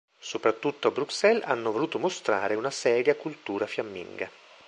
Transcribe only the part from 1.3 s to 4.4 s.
hanno voluto mostrare una "seria" cultura fiamminga.